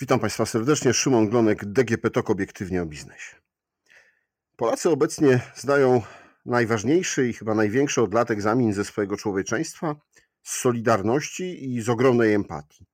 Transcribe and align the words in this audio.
Witam 0.00 0.20
Państwa 0.20 0.46
serdecznie. 0.46 0.94
Szymon 0.94 1.28
Glonek, 1.28 1.64
DGP 1.64 2.10
TOK 2.10 2.30
obiektywnie 2.30 2.82
o 2.82 2.86
biznesie. 2.86 3.36
Polacy 4.56 4.90
obecnie 4.90 5.40
zdają 5.54 6.02
najważniejszy 6.46 7.28
i 7.28 7.32
chyba 7.32 7.54
największy 7.54 8.02
od 8.02 8.14
lat 8.14 8.30
egzamin 8.30 8.72
ze 8.72 8.84
swojego 8.84 9.16
człowieczeństwa, 9.16 9.96
z 10.42 10.60
solidarności 10.60 11.74
i 11.74 11.80
z 11.80 11.88
ogromnej 11.88 12.34
empatii. 12.34 12.86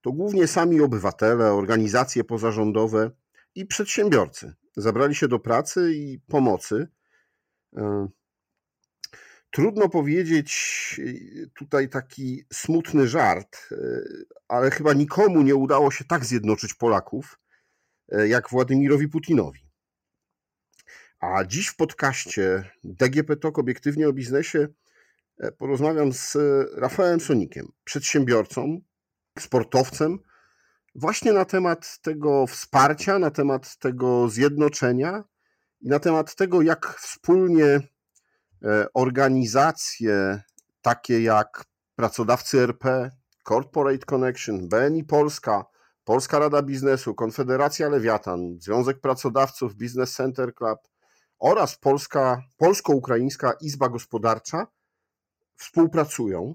To 0.00 0.12
głównie 0.12 0.46
sami 0.46 0.80
obywatele, 0.80 1.52
organizacje 1.52 2.24
pozarządowe 2.24 3.10
i 3.54 3.66
przedsiębiorcy 3.66 4.54
zabrali 4.76 5.14
się 5.14 5.28
do 5.28 5.38
pracy 5.38 5.92
i 5.94 6.20
pomocy. 6.20 6.88
E, 7.76 8.08
trudno 9.50 9.88
powiedzieć 9.88 11.00
tutaj 11.54 11.88
taki 11.88 12.44
smutny 12.52 13.08
żart, 13.08 13.68
e, 13.72 13.76
ale 14.48 14.70
chyba 14.70 14.92
nikomu 14.92 15.42
nie 15.42 15.54
udało 15.54 15.90
się 15.90 16.04
tak 16.04 16.24
zjednoczyć 16.24 16.74
Polaków 16.74 17.38
e, 18.12 18.28
jak 18.28 18.50
Władimirowi 18.50 19.08
Putinowi. 19.08 19.60
A 21.20 21.44
dziś 21.44 21.68
w 21.68 21.76
podcaście 21.76 22.70
DGP 22.84 23.36
Talk 23.36 23.58
obiektywnie 23.58 24.08
o 24.08 24.12
biznesie 24.12 24.68
porozmawiam 25.58 26.12
z 26.12 26.36
Rafałem 26.76 27.20
Sonikiem, 27.20 27.72
przedsiębiorcą, 27.84 28.80
sportowcem, 29.38 30.18
właśnie 30.94 31.32
na 31.32 31.44
temat 31.44 31.98
tego 32.02 32.46
wsparcia, 32.46 33.18
na 33.18 33.30
temat 33.30 33.76
tego 33.76 34.28
zjednoczenia 34.28 35.24
i 35.80 35.88
na 35.88 35.98
temat 35.98 36.34
tego, 36.34 36.62
jak 36.62 36.86
wspólnie 36.86 37.64
e, 37.66 37.80
organizacje 38.94 40.42
takie 40.82 41.22
jak 41.22 41.64
Pracodawcy 41.96 42.60
RP, 42.60 43.10
Corporate 43.48 44.04
Connection, 44.04 44.68
BNI 44.68 45.04
Polska, 45.04 45.64
Polska 46.04 46.38
Rada 46.38 46.62
Biznesu, 46.62 47.14
Konfederacja 47.14 47.88
Lewiatan, 47.88 48.56
Związek 48.60 49.00
Pracodawców, 49.00 49.74
Business 49.74 50.14
Center 50.14 50.54
Club 50.54 50.78
oraz 51.38 51.78
Polska, 51.78 52.42
Polsko-Ukraińska 52.56 53.52
Izba 53.60 53.88
Gospodarcza 53.88 54.66
współpracują, 55.56 56.54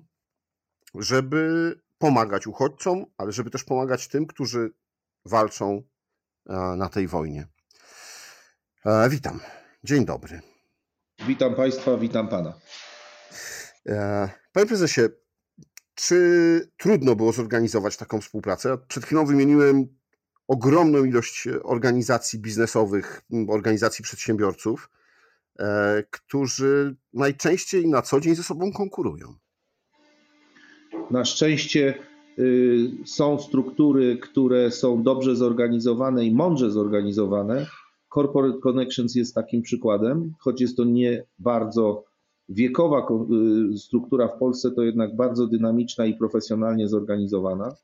żeby 0.95 1.73
pomagać 1.97 2.47
uchodźcom, 2.47 3.05
ale 3.17 3.31
żeby 3.31 3.49
też 3.49 3.63
pomagać 3.63 4.07
tym, 4.07 4.27
którzy 4.27 4.71
walczą 5.25 5.83
e, 6.49 6.53
na 6.55 6.89
tej 6.89 7.07
wojnie. 7.07 7.47
E, 8.85 9.09
witam. 9.09 9.39
Dzień 9.83 10.05
dobry. 10.05 10.41
Witam 11.27 11.55
Państwa, 11.55 11.97
witam 11.97 12.27
Pana. 12.27 12.53
E, 13.87 14.29
panie 14.53 14.65
prezesie, 14.65 15.01
czy 15.95 16.69
trudno 16.77 17.15
było 17.15 17.31
zorganizować 17.31 17.97
taką 17.97 18.21
współpracę? 18.21 18.77
Przed 18.87 19.05
chwilą 19.05 19.25
wymieniłem 19.25 19.87
ogromną 20.47 21.03
ilość 21.03 21.47
organizacji 21.63 22.39
biznesowych, 22.39 23.21
organizacji 23.47 24.03
przedsiębiorców, 24.03 24.89
którzy 26.09 26.95
najczęściej 27.13 27.87
na 27.87 28.01
co 28.01 28.19
dzień 28.19 28.35
ze 28.35 28.43
sobą 28.43 28.71
konkurują. 28.73 29.35
Na 31.11 31.25
szczęście 31.25 31.93
y, 32.39 32.89
są 33.05 33.39
struktury, 33.39 34.17
które 34.17 34.71
są 34.71 35.03
dobrze 35.03 35.35
zorganizowane 35.35 36.25
i 36.25 36.35
mądrze 36.35 36.71
zorganizowane. 36.71 37.67
Corporate 38.13 38.59
Connections 38.59 39.15
jest 39.15 39.35
takim 39.35 39.61
przykładem, 39.61 40.33
choć 40.39 40.61
jest 40.61 40.77
to 40.77 40.83
nie 40.83 41.23
bardzo 41.39 42.03
wiekowa 42.53 43.07
y, 43.73 43.77
struktura 43.77 44.27
w 44.27 44.37
Polsce, 44.37 44.71
to 44.71 44.83
jednak 44.83 45.15
bardzo 45.15 45.47
dynamiczna 45.47 46.05
i 46.05 46.13
profesjonalnie 46.13 46.87
zorganizowana. 46.87 47.75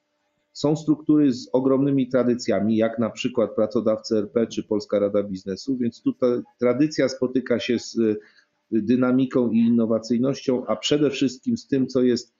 Są 0.53 0.75
struktury 0.75 1.33
z 1.33 1.49
ogromnymi 1.53 2.07
tradycjami, 2.07 2.77
jak 2.77 2.99
na 2.99 3.09
przykład 3.09 3.55
Pracodawcy 3.55 4.17
RP 4.17 4.47
czy 4.47 4.63
Polska 4.63 4.99
Rada 4.99 5.23
Biznesu, 5.23 5.77
więc 5.77 6.01
tutaj 6.01 6.29
tradycja 6.59 7.09
spotyka 7.09 7.59
się 7.59 7.79
z 7.79 7.95
y, 7.95 8.17
dynamiką 8.71 9.51
i 9.51 9.57
innowacyjnością, 9.57 10.65
a 10.65 10.75
przede 10.75 11.09
wszystkim 11.09 11.57
z 11.57 11.67
tym, 11.67 11.87
co 11.87 12.03
jest 12.03 12.33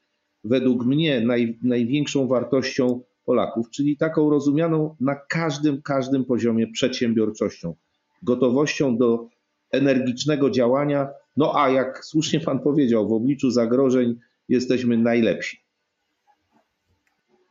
według 0.44 0.86
mnie 0.86 1.22
naj, 1.22 1.60
największą 1.64 2.28
wartością 2.28 3.02
Polaków, 3.26 3.70
czyli 3.70 3.98
taką 3.98 4.30
rozumianą 4.30 4.96
na 5.00 5.16
każdym, 5.16 5.82
każdym 5.82 6.26
poziomie 6.26 6.68
przedsiębiorczością, 6.68 7.76
gotowością 8.24 8.98
do 8.98 9.28
energicznego 9.72 10.50
działania. 10.50 11.10
No 11.38 11.54
a 11.56 11.70
jak 11.70 12.06
słusznie 12.06 12.40
Pan 12.40 12.60
powiedział, 12.60 13.10
w 13.10 13.14
obliczu 13.14 13.52
zagrożeń 13.52 14.20
jesteśmy 14.50 14.98
najlepsi. 14.98 15.64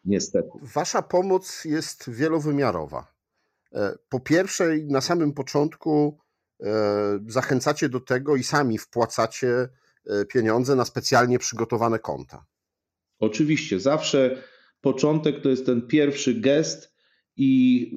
Niestety. 0.04 0.48
Wasza 0.62 1.02
pomoc 1.02 1.64
jest 1.64 2.10
wielowymiarowa. 2.10 3.12
E, 3.72 3.98
po 4.08 4.20
pierwsze, 4.20 4.76
na 4.88 5.00
samym 5.00 5.32
początku 5.32 6.18
e, 6.60 6.66
zachęcacie 7.26 7.88
do 7.88 8.00
tego 8.00 8.36
i 8.36 8.42
sami 8.42 8.78
wpłacacie 8.78 9.68
e, 10.06 10.24
pieniądze 10.24 10.76
na 10.76 10.84
specjalnie 10.84 11.38
przygotowane 11.38 11.98
konta. 11.98 12.44
Oczywiście, 13.18 13.80
zawsze 13.80 14.42
początek 14.80 15.42
to 15.42 15.48
jest 15.48 15.66
ten 15.66 15.86
pierwszy 15.86 16.34
gest, 16.34 16.96
i 17.36 17.92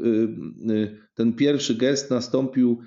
y, 0.69 0.73
y, 0.73 0.97
ten 1.15 1.33
pierwszy 1.33 1.75
gest 1.75 2.11
nastąpił 2.11 2.81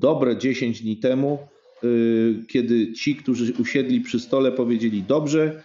dobre 0.00 0.36
10 0.36 0.82
dni 0.82 0.96
temu, 0.96 1.38
kiedy 2.48 2.92
ci, 2.92 3.16
którzy 3.16 3.52
usiedli 3.60 4.00
przy 4.00 4.20
stole, 4.20 4.52
powiedzieli: 4.52 5.02
Dobrze, 5.02 5.64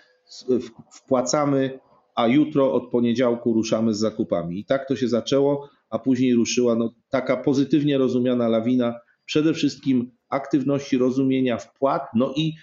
wpłacamy, 0.91 1.79
a 2.15 2.27
jutro 2.27 2.73
od 2.73 2.89
poniedziałku 2.89 3.53
ruszamy 3.53 3.93
z 3.93 3.99
zakupami. 3.99 4.59
I 4.59 4.65
tak 4.65 4.87
to 4.87 4.95
się 4.95 5.07
zaczęło, 5.07 5.69
a 5.89 5.99
później 5.99 6.35
ruszyła 6.35 6.75
no, 6.75 6.95
taka 7.09 7.37
pozytywnie 7.37 7.97
rozumiana 7.97 8.47
lawina 8.47 8.99
przede 9.25 9.53
wszystkim 9.53 10.11
aktywności 10.29 10.97
rozumienia 10.97 11.57
wpłat, 11.57 12.01
no 12.15 12.33
i 12.35 12.53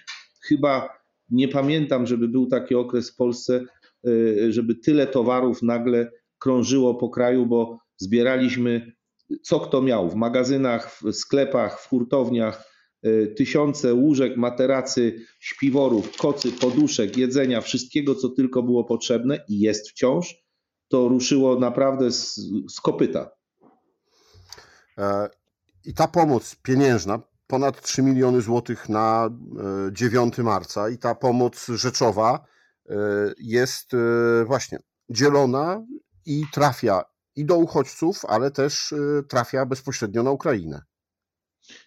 chyba 0.47 0.89
nie 1.29 1.47
pamiętam, 1.47 2.07
żeby 2.07 2.27
był 2.27 2.47
taki 2.47 2.75
okres 2.75 3.11
w 3.11 3.15
Polsce, 3.15 3.65
e, 4.07 4.51
żeby 4.51 4.75
tyle 4.75 5.07
towarów 5.07 5.61
nagle 5.61 6.11
krążyło 6.39 6.95
po 6.95 7.09
kraju, 7.09 7.45
bo 7.45 7.79
zbieraliśmy 7.97 8.91
co 9.41 9.59
kto 9.59 9.81
miał 9.81 10.09
w 10.09 10.15
magazynach, 10.15 10.99
w 11.01 11.13
sklepach, 11.13 11.81
w 11.81 11.87
hurtowniach 11.87 12.63
e, 13.03 13.27
tysiące 13.27 13.93
łóżek, 13.93 14.37
materacy, 14.37 15.25
śpiworów, 15.39 16.17
kocy, 16.17 16.51
poduszek, 16.51 17.17
jedzenia, 17.17 17.61
wszystkiego, 17.61 18.15
co 18.15 18.29
tylko 18.29 18.63
było 18.63 18.83
potrzebne 18.83 19.45
i 19.49 19.59
jest 19.59 19.89
wciąż, 19.89 20.35
to 20.87 21.07
ruszyło 21.07 21.59
naprawdę 21.59 22.11
z, 22.11 22.35
z 22.69 22.81
kopyta. 22.81 23.29
E, 24.97 25.29
I 25.85 25.93
ta 25.93 26.07
pomoc 26.07 26.55
pieniężna 26.63 27.19
ponad 27.47 27.81
3 27.81 28.03
miliony 28.03 28.41
złotych 28.41 28.89
na 28.89 29.29
9 29.91 30.39
e, 30.39 30.43
marca 30.43 30.89
i 30.89 30.97
ta 30.97 31.15
pomoc 31.15 31.67
rzeczowa 31.67 32.45
jest 33.37 33.91
właśnie 34.45 34.79
dzielona 35.09 35.85
i 36.25 36.43
trafia 36.53 37.10
i 37.35 37.45
do 37.45 37.57
uchodźców, 37.57 38.25
ale 38.25 38.51
też 38.51 38.93
trafia 39.27 39.65
bezpośrednio 39.65 40.23
na 40.23 40.31
Ukrainę. 40.31 40.81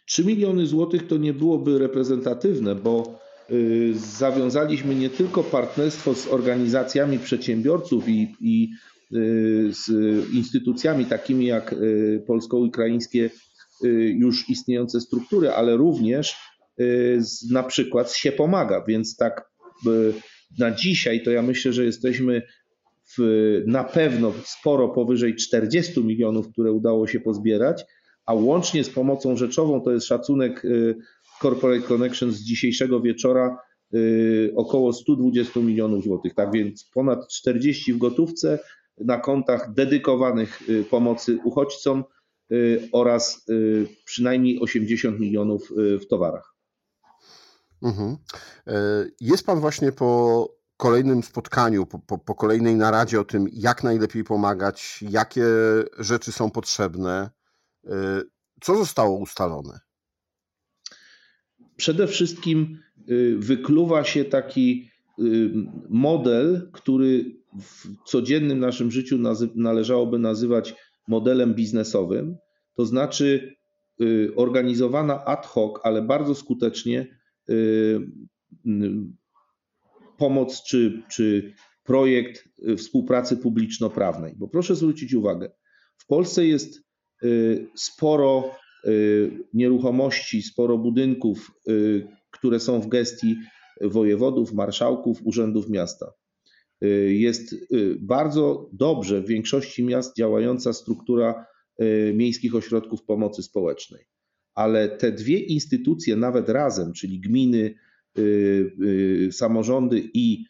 3 0.07 0.25
miliony 0.25 0.67
złotych 0.67 1.07
to 1.07 1.17
nie 1.17 1.33
byłoby 1.33 1.79
reprezentatywne, 1.79 2.75
bo 2.75 3.19
zawiązaliśmy 3.95 4.95
nie 4.95 5.11
tylko 5.11 5.43
partnerstwo 5.43 6.15
z 6.15 6.29
organizacjami 6.29 7.19
przedsiębiorców 7.19 8.09
i, 8.09 8.37
i 8.41 8.71
z 9.71 9.89
instytucjami 10.35 11.07
takimi 11.07 11.47
jak 11.47 11.75
polsko-ukraińskie 12.27 13.31
Y, 13.85 14.15
już 14.19 14.49
istniejące 14.49 15.01
struktury, 15.01 15.51
ale 15.51 15.77
również 15.77 16.37
y, 16.81 17.21
na 17.51 17.63
przykład 17.63 18.13
się 18.13 18.33
pomaga, 18.33 18.85
więc 18.89 19.17
tak 19.17 19.51
y, 19.87 20.15
na 20.59 20.71
dzisiaj 20.71 21.23
to 21.23 21.31
ja 21.31 21.43
myślę, 21.43 21.73
że 21.73 21.85
jesteśmy 21.85 22.43
w, 23.19 23.63
na 23.67 23.85
pewno 23.85 24.33
sporo 24.45 24.89
powyżej 24.89 25.37
40 25.37 26.05
milionów, 26.05 26.49
które 26.49 26.73
udało 26.73 27.07
się 27.07 27.21
pozbierać, 27.21 27.85
a 28.27 28.35
łącznie 28.35 28.85
z 28.85 28.91
pomocą 28.91 29.37
rzeczową 29.37 29.81
to 29.81 29.93
jest 29.93 30.07
szacunek 30.07 30.63
Corporate 31.43 31.87
Connection 31.89 32.33
z 32.33 32.41
dzisiejszego 32.41 33.01
wieczora 33.01 33.59
około 34.57 34.93
120 34.93 35.61
milionów 35.61 36.05
złotych. 36.05 36.35
Tak 36.35 36.53
więc 36.53 36.91
ponad 36.95 37.29
40 37.29 37.93
w 37.93 37.99
gotówce 37.99 38.59
na 38.99 39.19
kontach 39.19 39.75
dedykowanych 39.75 40.63
pomocy 40.91 41.39
uchodźcom 41.45 42.05
Y, 42.53 42.89
oraz 42.93 43.49
y, 43.49 43.87
przynajmniej 44.05 44.61
80 44.61 45.21
milionów 45.21 45.73
y, 45.79 45.99
w 45.99 46.07
towarach. 46.07 46.55
Mhm. 47.83 48.17
E, 48.67 49.07
jest 49.21 49.47
Pan 49.47 49.61
właśnie 49.61 49.93
po 49.93 50.49
kolejnym 50.77 51.23
spotkaniu, 51.23 51.87
po, 51.87 51.99
po, 51.99 52.19
po, 52.19 52.35
kolejnej 52.35 52.77
naradzie 52.77 53.21
o 53.21 53.25
tym, 53.25 53.47
jak 53.53 53.85
najlepiej 53.85 54.25
pomagać, 54.25 55.05
jakie 55.11 55.45
rzeczy 55.99 56.33
są 56.33 56.51
potrzebne. 56.51 57.31
Co 58.61 58.77
zostało 58.77 59.19
ustalone? 59.19 59.81
Przede 61.77 62.07
wszystkim 62.07 62.79
wykluwa 63.37 64.05
się 64.05 64.25
taki 64.25 64.91
model, 65.89 66.71
który 66.73 67.25
w 67.61 67.87
codziennym 68.07 68.59
naszym 68.59 68.91
życiu 68.91 69.19
należałoby 69.55 70.19
nazywać 70.19 70.75
modelem 71.09 71.55
biznesowym, 71.55 72.37
to 72.75 72.87
znaczy 72.87 73.57
y, 74.01 74.33
organizowana 74.37 75.25
ad 75.25 75.47
hoc, 75.47 75.81
ale 75.83 76.03
bardzo 76.03 76.35
skutecznie 76.35 77.19
y, 77.49 78.01
pomoc 80.25 80.63
czy, 80.63 81.03
czy 81.11 81.53
projekt 81.83 82.49
współpracy 82.77 83.37
publiczno-prawnej. 83.37 84.35
Bo 84.37 84.49
proszę 84.49 84.77
zwrócić 84.77 85.15
uwagę, 85.15 85.51
w 85.99 86.07
Polsce 86.07 86.47
jest 86.47 86.85
sporo 87.77 88.51
nieruchomości, 89.55 90.43
sporo 90.43 90.79
budynków, 90.79 91.51
które 92.31 92.61
są 92.61 92.81
w 92.81 92.89
gestii 92.89 93.37
wojewodów, 93.81 94.53
marszałków, 94.53 95.19
urzędów 95.25 95.71
miasta. 95.71 96.13
Y, 96.85 97.15
jest 97.15 97.53
y, 97.53 97.97
bardzo 98.01 98.71
dobrze 98.73 99.23
w 99.23 99.27
większości 99.27 99.85
miast 99.85 100.17
działająca 100.17 100.73
struktura 100.73 101.47
y, 101.83 102.13
miejskich 102.15 102.55
ośrodków 102.55 103.05
pomocy 103.05 103.43
społecznej. 103.43 104.05
Ale 104.55 104.89
te 104.89 105.13
dwie 105.13 105.39
instytucje, 105.39 106.17
nawet 106.17 106.49
razem, 106.49 106.93
czyli 106.93 107.21
gminy, 107.21 107.75
samorządy 109.33 110.11
i 110.15 110.45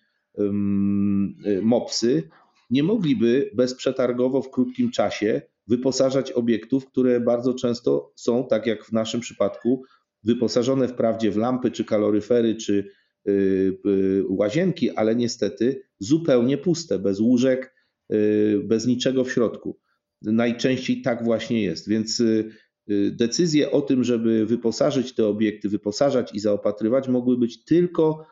MOPSy, 1.63 2.23
nie 2.71 2.83
mogliby 2.83 3.51
bezprzetargowo 3.55 4.43
w 4.43 4.51
krótkim 4.51 4.91
czasie 4.91 5.43
wyposażać 5.67 6.33
obiektów, 6.33 6.87
które 6.87 7.21
bardzo 7.21 7.55
często 7.55 8.13
są, 8.17 8.47
tak 8.49 8.67
jak 8.67 8.85
w 8.85 8.93
naszym 8.93 9.21
przypadku, 9.21 9.83
wyposażone 10.25 10.89
wprawdzie 10.89 11.31
w 11.31 11.37
lampy, 11.37 11.71
czy 11.71 11.85
kaloryfery, 11.85 12.55
czy 12.55 12.91
Y, 13.29 13.79
y, 13.87 14.25
łazienki, 14.29 14.91
ale 14.91 15.17
niestety 15.17 15.83
zupełnie 15.99 16.59
puste, 16.59 16.99
bez 16.99 17.21
łóżek, 17.21 17.75
y, 18.13 18.61
bez 18.65 18.87
niczego 18.87 19.25
w 19.25 19.33
środku. 19.33 19.79
Najczęściej 20.23 21.03
tak 21.03 21.25
właśnie 21.25 21.63
jest, 21.63 21.89
więc 21.89 22.23
decyzje 23.11 23.71
o 23.71 23.83
tym, 23.83 24.05
żeby 24.05 24.47
wyposażyć 24.47 25.15
te 25.15 25.27
obiekty, 25.27 25.69
wyposażać 25.69 26.35
i 26.35 26.41
zaopatrywać, 26.41 27.09
mogły 27.09 27.39
być 27.39 27.65
tylko 27.65 28.27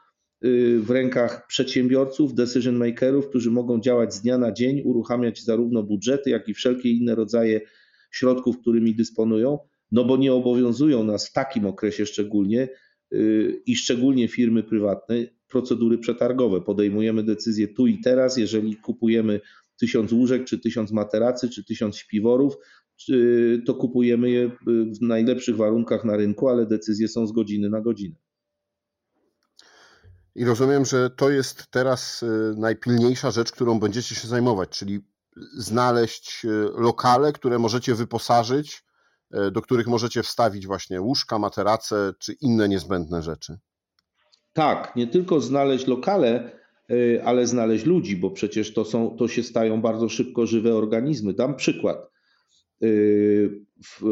w 0.78 0.86
rękach 0.88 1.46
przedsiębiorców, 1.46 2.34
decision 2.34 2.76
makerów, 2.76 3.28
którzy 3.28 3.50
mogą 3.50 3.80
działać 3.80 4.14
z 4.14 4.22
dnia 4.22 4.38
na 4.38 4.52
dzień, 4.52 4.82
uruchamiać 4.84 5.42
zarówno 5.42 5.82
budżety, 5.82 6.30
jak 6.30 6.48
i 6.48 6.54
wszelkie 6.54 6.90
inne 6.90 7.14
rodzaje 7.14 7.60
środków, 8.10 8.58
którymi 8.58 8.94
dysponują, 8.94 9.58
no 9.92 10.04
bo 10.04 10.16
nie 10.16 10.32
obowiązują 10.32 11.04
nas 11.04 11.28
w 11.28 11.32
takim 11.32 11.66
okresie 11.66 12.06
szczególnie 12.06 12.68
Y, 13.14 13.62
i 13.66 13.76
szczególnie 13.76 14.28
firmy 14.28 14.62
prywatne 14.62 15.16
procedury 15.48 15.98
przetargowe. 15.98 16.60
Podejmujemy 16.60 17.22
decyzję 17.22 17.68
tu 17.68 17.86
i 17.86 18.00
teraz, 18.00 18.36
jeżeli 18.36 18.76
kupujemy 18.76 19.40
tysiąc 19.80 20.12
łóżek, 20.12 20.44
czy 20.44 20.58
tysiąc 20.58 20.92
materacy, 20.92 21.48
czy 21.48 21.64
tysiąc 21.64 21.96
śpiworów, 21.96 22.56
to 23.66 23.74
kupujemy 23.74 24.30
je 24.30 24.50
w 24.66 25.02
najlepszych 25.02 25.56
warunkach 25.56 26.04
na 26.04 26.16
rynku, 26.16 26.48
ale 26.48 26.66
decyzje 26.66 27.08
są 27.08 27.26
z 27.26 27.32
godziny 27.32 27.70
na 27.70 27.80
godzinę. 27.80 28.16
I 30.34 30.44
rozumiem, 30.44 30.84
że 30.84 31.10
to 31.10 31.30
jest 31.30 31.70
teraz 31.70 32.22
y, 32.22 32.54
najpilniejsza 32.56 33.30
rzecz, 33.30 33.52
którą 33.52 33.80
będziecie 33.80 34.14
się 34.14 34.28
zajmować, 34.28 34.68
czyli 34.68 35.00
znaleźć 35.58 36.44
y, 36.44 36.48
lokale, 36.74 37.32
które 37.32 37.58
możecie 37.58 37.94
wyposażyć 37.94 38.84
do 39.52 39.62
których 39.62 39.86
możecie 39.86 40.22
wstawić 40.22 40.66
właśnie 40.66 41.00
łóżka, 41.00 41.38
materace 41.38 42.12
czy 42.18 42.32
inne 42.32 42.68
niezbędne 42.68 43.22
rzeczy. 43.22 43.58
Tak, 44.52 44.96
nie 44.96 45.06
tylko 45.06 45.40
znaleźć 45.40 45.86
lokale, 45.86 46.50
ale 47.24 47.46
znaleźć 47.46 47.84
ludzi, 47.84 48.16
bo 48.16 48.30
przecież 48.30 48.74
to, 48.74 48.84
są, 48.84 49.16
to 49.18 49.28
się 49.28 49.42
stają 49.42 49.82
bardzo 49.82 50.08
szybko 50.08 50.46
żywe 50.46 50.74
organizmy. 50.74 51.32
Dam 51.32 51.56
przykład. 51.56 52.11
E, 52.82 52.86
w, 53.84 54.02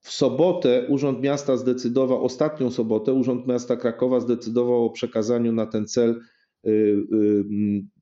w 0.00 0.10
sobotę 0.10 0.86
Urząd 0.88 1.22
Miasta 1.22 1.56
zdecydował, 1.56 2.24
ostatnią 2.24 2.70
sobotę 2.70 3.12
Urząd 3.12 3.46
Miasta 3.46 3.76
Krakowa 3.76 4.20
zdecydował 4.20 4.84
o 4.84 4.90
przekazaniu 4.90 5.52
na 5.52 5.66
ten 5.66 5.86
cel 5.86 6.20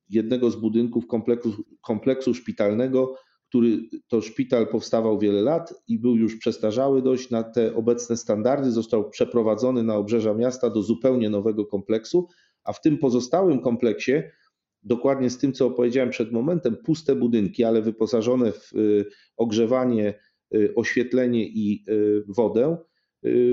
jednego 0.09 0.51
z 0.51 0.55
budynków 0.55 1.07
kompleksu, 1.07 1.53
kompleksu 1.81 2.33
szpitalnego 2.33 3.13
który 3.55 3.89
to 4.07 4.21
szpital 4.21 4.67
powstawał 4.67 5.19
wiele 5.19 5.41
lat 5.41 5.73
i 5.87 5.99
był 5.99 6.15
już 6.15 6.35
przestarzały 6.35 7.01
dość 7.01 7.29
na 7.29 7.43
te 7.43 7.75
obecne 7.75 8.17
standardy, 8.17 8.71
został 8.71 9.09
przeprowadzony 9.09 9.83
na 9.83 9.95
obrzeża 9.95 10.33
miasta 10.33 10.69
do 10.69 10.81
zupełnie 10.81 11.29
nowego 11.29 11.65
kompleksu, 11.65 12.27
a 12.63 12.73
w 12.73 12.81
tym 12.81 12.97
pozostałym 12.97 13.61
kompleksie, 13.61 14.11
dokładnie 14.85 15.29
z 15.29 15.37
tym, 15.37 15.53
co 15.53 15.65
opowiedziałem 15.65 16.09
przed 16.09 16.31
momentem, 16.31 16.75
puste 16.75 17.15
budynki, 17.15 17.63
ale 17.63 17.81
wyposażone 17.81 18.51
w 18.51 18.73
y, 18.73 19.05
ogrzewanie, 19.37 20.19
y, 20.55 20.75
oświetlenie 20.75 21.47
i 21.47 21.83
y, 21.89 22.23
wodę, 22.27 22.77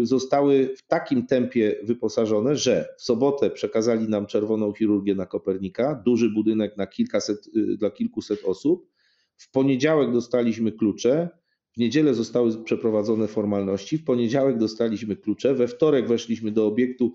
zostały 0.03 0.75
w 0.77 0.87
takim 0.87 1.27
tempie 1.27 1.77
wyposażone, 1.83 2.57
że 2.57 2.89
w 2.99 3.03
sobotę 3.03 3.51
przekazali 3.51 4.09
nam 4.09 4.27
czerwoną 4.27 4.73
chirurgię 4.73 5.15
na 5.15 5.27
Kopernika, 5.27 6.03
duży 6.07 6.31
budynek 6.31 6.77
na 6.77 6.87
kilkaset, 6.87 7.39
dla 7.55 7.91
kilkuset 7.91 8.45
osób, 8.45 8.89
w 9.37 9.51
poniedziałek 9.51 10.13
dostaliśmy 10.13 10.73
klucze, 10.73 11.29
w 11.75 11.79
niedzielę 11.79 12.15
zostały 12.15 12.65
przeprowadzone 12.65 13.29
formalności, 13.29 13.99
w 13.99 14.05
poniedziałek 14.05 14.59
dostaliśmy 14.59 15.17
klucze, 15.17 15.55
we 15.55 15.69
wtorek 15.69 16.09
weszliśmy 16.09 16.51
do 16.51 16.67
obiektu 16.67 17.13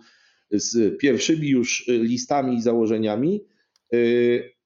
z 0.52 0.98
pierwszymi 0.98 1.48
już 1.48 1.88
listami 1.88 2.56
i 2.56 2.62
założeniami, 2.62 3.42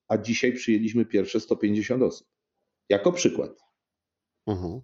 a 0.07 0.17
dzisiaj 0.17 0.53
przyjęliśmy 0.53 1.05
pierwsze 1.05 1.39
150 1.39 2.03
osób. 2.03 2.27
Jako 2.89 3.11
przykład. 3.11 3.51
Mhm. 4.47 4.81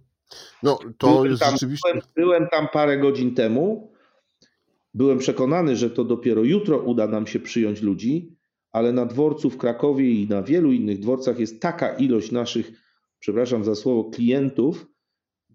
No, 0.62 0.78
to 0.98 1.06
byłem 1.08 1.30
jest 1.30 1.42
tam, 1.42 1.52
rzeczywiście. 1.52 1.88
Byłem, 1.92 2.06
byłem 2.16 2.48
tam 2.48 2.68
parę 2.72 2.98
godzin 2.98 3.34
temu. 3.34 3.92
Byłem 4.94 5.18
przekonany, 5.18 5.76
że 5.76 5.90
to 5.90 6.04
dopiero 6.04 6.44
jutro 6.44 6.78
uda 6.78 7.06
nam 7.06 7.26
się 7.26 7.40
przyjąć 7.40 7.82
ludzi 7.82 8.38
ale 8.72 8.92
na 8.92 9.06
dworcu 9.06 9.50
w 9.50 9.58
Krakowie 9.58 10.10
i 10.10 10.28
na 10.28 10.42
wielu 10.42 10.72
innych 10.72 10.98
dworcach 10.98 11.38
jest 11.38 11.60
taka 11.60 11.96
ilość 11.96 12.32
naszych, 12.32 12.72
przepraszam 13.18 13.64
za 13.64 13.74
słowo, 13.74 14.10
klientów, 14.10 14.86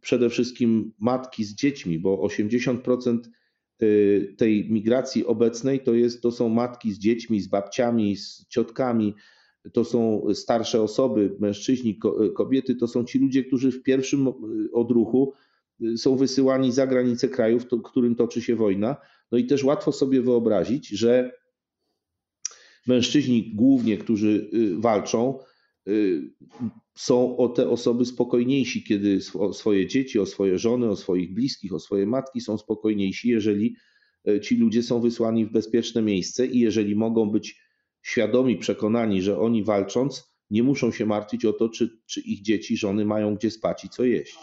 przede 0.02 0.30
wszystkim 0.30 0.94
matki 1.00 1.44
z 1.44 1.56
dziećmi, 1.56 2.00
bo 2.00 2.18
80% 2.18 3.20
y, 3.26 3.30
tej 4.38 4.72
migracji 4.72 5.26
obecnej 5.26 5.80
to, 5.80 5.94
jest, 5.94 6.22
to 6.22 6.32
są 6.32 6.50
matki 6.50 6.92
z 6.92 7.00
dziećmi, 7.00 7.42
z 7.42 7.48
babciami, 7.48 8.16
z 8.16 8.48
ciotkami, 8.48 9.16
to 9.74 9.86
są 9.86 10.26
starsze 10.34 10.82
osoby, 10.82 11.36
mężczyźni, 11.40 12.00
kobiety, 12.36 12.76
to 12.76 12.88
są 12.88 13.04
ci 13.04 13.20
ludzie, 13.20 13.44
którzy 13.44 13.72
w 13.72 13.84
pierwszym 13.84 14.28
y, 14.28 14.32
odruchu 14.74 15.34
y, 15.82 15.98
są 15.98 16.16
wysyłani 16.16 16.72
za 16.72 16.88
granicę 16.88 17.30
krajów, 17.30 17.66
w 17.72 17.82
którym 17.82 18.16
toczy 18.16 18.42
się 18.42 18.56
wojna. 18.56 18.96
No 19.32 19.38
i 19.38 19.46
też 19.46 19.64
łatwo 19.64 19.92
sobie 19.92 20.22
wyobrazić, 20.22 20.90
że 20.90 21.32
mężczyźni 22.88 23.52
głównie, 23.56 23.98
którzy 23.98 24.50
y, 24.54 24.82
walczą, 24.82 25.40
y, 25.40 25.53
są 26.96 27.38
o 27.38 27.50
te 27.50 27.70
osoby 27.70 28.06
spokojniejsi, 28.06 28.84
kiedy 28.84 29.20
o 29.34 29.54
swoje 29.54 29.88
dzieci, 29.88 30.20
o 30.20 30.26
swoje 30.26 30.58
żony, 30.58 30.90
o 30.90 30.96
swoich 30.96 31.34
bliskich, 31.34 31.74
o 31.74 31.80
swoje 31.80 32.06
matki 32.06 32.42
są 32.42 32.58
spokojniejsi, 32.58 33.30
jeżeli 33.30 33.76
y, 34.28 34.40
ci 34.40 34.58
ludzie 34.58 34.84
są 34.84 35.02
wysłani 35.02 35.46
w 35.46 35.52
bezpieczne 35.52 36.02
miejsce 36.02 36.48
i 36.48 36.60
jeżeli 36.60 36.96
mogą 36.96 37.30
być 37.30 37.60
świadomi, 38.02 38.58
przekonani, 38.58 39.22
że 39.22 39.40
oni 39.40 39.64
walcząc 39.64 40.34
nie 40.50 40.64
muszą 40.64 40.92
się 40.92 41.06
martwić 41.06 41.46
o 41.46 41.54
to, 41.54 41.70
czy, 41.70 42.00
czy 42.06 42.22
ich 42.22 42.42
dzieci, 42.42 42.78
żony 42.78 43.06
mają 43.06 43.36
gdzie 43.36 43.52
spać 43.52 43.86
i 43.86 43.90
co 43.90 44.04
jeść. 44.04 44.38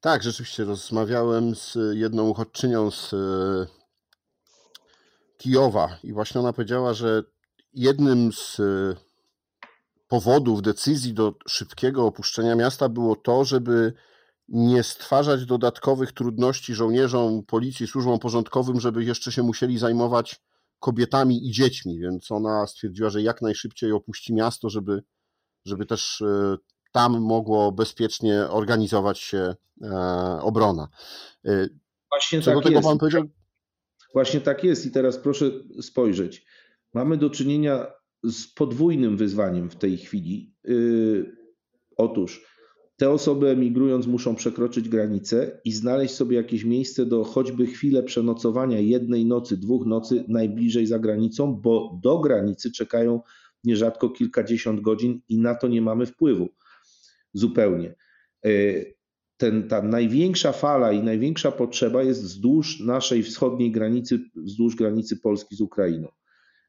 Tak, 0.00 0.22
rzeczywiście 0.22 0.64
rozmawiałem 0.64 1.54
z 1.54 1.78
jedną 1.94 2.28
uchodźczynią 2.28 2.90
z 2.90 3.14
Kijowa 5.36 5.98
i 6.04 6.12
właśnie 6.12 6.40
ona 6.40 6.52
powiedziała, 6.52 6.94
że 6.94 7.22
jednym 7.74 8.32
z 8.32 8.60
powodów 10.10 10.62
decyzji 10.62 11.14
do 11.14 11.34
szybkiego 11.48 12.06
opuszczenia 12.06 12.54
miasta 12.54 12.88
było 12.88 13.16
to, 13.16 13.44
żeby 13.44 13.92
nie 14.48 14.82
stwarzać 14.82 15.46
dodatkowych 15.46 16.12
trudności 16.12 16.74
żołnierzom, 16.74 17.42
policji, 17.46 17.86
służbom 17.86 18.18
porządkowym, 18.18 18.80
żeby 18.80 19.04
jeszcze 19.04 19.32
się 19.32 19.42
musieli 19.42 19.78
zajmować 19.78 20.40
kobietami 20.78 21.48
i 21.48 21.50
dziećmi, 21.50 21.98
więc 21.98 22.30
ona 22.30 22.66
stwierdziła, 22.66 23.10
że 23.10 23.22
jak 23.22 23.42
najszybciej 23.42 23.92
opuści 23.92 24.34
miasto, 24.34 24.70
żeby, 24.70 25.02
żeby 25.64 25.86
też 25.86 26.20
e, 26.22 26.56
tam 26.92 27.20
mogło 27.20 27.72
bezpiecznie 27.72 28.46
organizować 28.48 29.18
się 29.18 29.54
e, 29.82 30.38
obrona. 30.42 30.88
Właśnie 32.10 32.40
Co 32.40 32.44
tak 32.44 32.54
do 32.54 32.60
tego 32.62 32.76
jest. 32.76 32.88
pan 32.88 32.98
powiedział, 32.98 33.24
Właśnie 34.12 34.40
tak 34.40 34.64
jest 34.64 34.86
i 34.86 34.90
teraz 34.90 35.18
proszę 35.18 35.50
spojrzeć. 35.82 36.46
Mamy 36.94 37.16
do 37.16 37.30
czynienia 37.30 37.86
z 38.24 38.46
podwójnym 38.46 39.16
wyzwaniem 39.16 39.70
w 39.70 39.76
tej 39.76 39.96
chwili. 39.96 40.54
Yy, 40.64 41.36
otóż 41.96 42.50
te 43.00 43.10
osoby 43.10 43.48
emigrując 43.48 44.06
muszą 44.06 44.34
przekroczyć 44.34 44.88
granicę 44.88 45.60
i 45.64 45.72
znaleźć 45.72 46.14
sobie 46.14 46.36
jakieś 46.36 46.64
miejsce 46.64 47.06
do 47.06 47.24
choćby 47.24 47.66
chwilę 47.66 48.02
przenocowania 48.02 48.78
jednej 48.78 49.24
nocy, 49.24 49.56
dwóch 49.56 49.86
nocy 49.86 50.24
najbliżej 50.28 50.86
za 50.86 50.98
granicą, 50.98 51.54
bo 51.54 51.98
do 52.02 52.18
granicy 52.18 52.72
czekają 52.72 53.20
nierzadko 53.64 54.10
kilkadziesiąt 54.10 54.80
godzin 54.80 55.20
i 55.28 55.38
na 55.38 55.54
to 55.54 55.68
nie 55.68 55.82
mamy 55.82 56.06
wpływu 56.06 56.48
zupełnie. 57.32 57.94
E, 58.44 58.50
ten, 59.36 59.68
ta 59.68 59.82
największa 59.82 60.52
fala 60.52 60.92
i 60.92 61.02
największa 61.02 61.52
potrzeba 61.52 62.02
jest 62.02 62.22
wzdłuż 62.22 62.80
naszej 62.80 63.22
wschodniej 63.22 63.72
granicy, 63.72 64.18
wzdłuż 64.36 64.76
granicy 64.76 65.16
Polski 65.16 65.56
z 65.56 65.60
Ukrainą. 65.60 66.08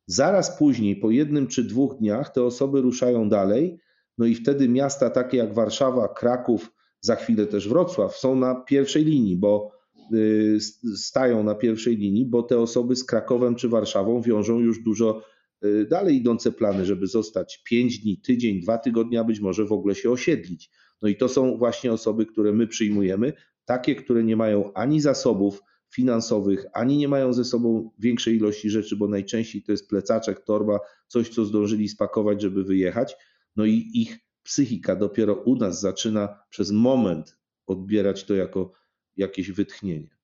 Zaraz 0.07 0.57
później, 0.57 0.95
po 0.95 1.11
jednym 1.11 1.47
czy 1.47 1.63
dwóch 1.63 1.97
dniach, 1.97 2.33
te 2.33 2.43
osoby 2.43 2.81
ruszają 2.81 3.29
dalej 3.29 3.79
no 4.17 4.25
i 4.25 4.35
wtedy 4.35 4.69
miasta 4.69 5.09
takie 5.09 5.37
jak 5.37 5.53
Warszawa, 5.53 6.07
Kraków, 6.07 6.71
za 7.01 7.15
chwilę 7.15 7.47
też 7.47 7.69
Wrocław 7.69 8.17
są 8.17 8.35
na 8.35 8.55
pierwszej 8.55 9.05
linii, 9.05 9.37
bo 9.37 9.71
y, 10.13 10.57
stają 10.95 11.43
na 11.43 11.55
pierwszej 11.55 11.97
linii, 11.97 12.25
bo 12.25 12.43
te 12.43 12.59
osoby 12.59 12.95
z 12.95 13.03
Krakowem 13.03 13.55
czy 13.55 13.69
Warszawą 13.69 14.21
wiążą 14.21 14.59
już 14.59 14.83
dużo 14.83 15.23
y, 15.65 15.85
dalej 15.89 16.15
idące 16.15 16.51
plany, 16.51 16.85
żeby 16.85 17.07
zostać 17.07 17.63
5 17.65 17.99
dni, 17.99 18.21
tydzień, 18.21 18.61
dwa 18.61 18.77
tygodnie, 18.77 19.19
a 19.19 19.23
być 19.23 19.39
może 19.39 19.65
w 19.65 19.71
ogóle 19.71 19.95
się 19.95 20.11
osiedlić. 20.11 20.69
No 21.01 21.09
i 21.09 21.15
to 21.15 21.29
są 21.29 21.57
właśnie 21.57 21.93
osoby, 21.93 22.25
które 22.25 22.53
my 22.53 22.67
przyjmujemy, 22.67 23.33
takie, 23.65 23.95
które 23.95 24.23
nie 24.23 24.35
mają 24.35 24.73
ani 24.73 25.01
zasobów 25.01 25.61
finansowych, 25.91 26.65
ani 26.73 26.97
nie 26.97 27.07
mają 27.07 27.33
ze 27.33 27.45
sobą 27.45 27.91
większej 27.99 28.35
ilości 28.35 28.69
rzeczy, 28.69 28.95
bo 28.95 29.07
najczęściej 29.07 29.63
to 29.63 29.71
jest 29.71 29.89
plecaczek, 29.89 30.39
torba, 30.39 30.79
coś, 31.07 31.29
co 31.29 31.45
zdążyli 31.45 31.89
spakować, 31.89 32.41
żeby 32.41 32.63
wyjechać 32.63 33.15
no 33.55 33.65
i 33.65 33.89
ich 33.93 34.19
psychika 34.43 34.95
dopiero 34.95 35.33
u 35.33 35.55
nas 35.55 35.81
zaczyna 35.81 36.39
przez 36.49 36.71
moment 36.71 37.37
odbierać 37.67 38.23
to 38.23 38.35
jako 38.35 38.71
jakieś 39.17 39.51
wytchnienie. 39.51 40.17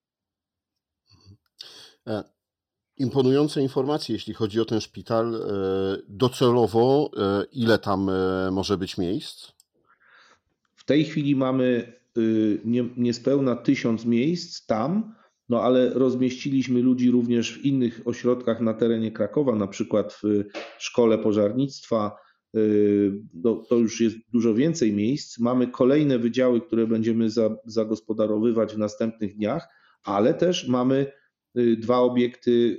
E, 2.08 2.24
imponujące 2.98 3.62
informacje, 3.62 4.14
jeśli 4.14 4.34
chodzi 4.34 4.60
o 4.60 4.66
ten 4.66 4.82
szpital. 4.82 5.36
E, 5.36 5.40
docelowo, 6.08 7.12
e, 7.18 7.44
ile 7.52 7.80
tam 7.80 8.10
może 8.52 8.78
być 8.78 8.98
miejsc? 8.98 9.52
W 10.76 10.84
tej 10.84 11.06
chwili 11.06 11.36
mamy 11.36 11.94
y, 12.18 12.62
niespełna 12.98 13.56
tysiąc 13.56 14.06
miejsc 14.06 14.66
tam, 14.66 15.16
no 15.50 15.62
ale 15.62 15.90
rozmieściliśmy 15.90 16.82
ludzi 16.82 17.12
również 17.12 17.54
w 17.54 17.66
innych 17.66 18.02
ośrodkach 18.06 18.62
na 18.62 18.74
terenie 18.74 19.12
Krakowa, 19.12 19.56
na 19.56 19.68
przykład 19.68 20.14
w 20.24 20.44
szkole 20.78 21.18
pożarnictwa, 21.18 22.12
no, 23.34 23.64
to 23.70 23.76
już 23.76 24.02
jest 24.02 24.16
dużo 24.32 24.54
więcej 24.54 24.94
miejsc. 24.94 25.40
Mamy 25.40 25.68
kolejne 25.68 26.20
wydziały, 26.20 26.62
które 26.62 26.88
będziemy 26.88 27.28
zagospodarowywać 27.66 28.74
w 28.74 28.78
następnych 28.78 29.36
dniach, 29.36 29.68
ale 30.04 30.34
też 30.34 30.68
mamy 30.68 31.12
y, 31.58 31.78
dwa 31.78 32.00
obiekty 32.00 32.78